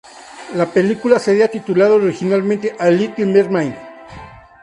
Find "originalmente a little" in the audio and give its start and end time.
1.93-3.23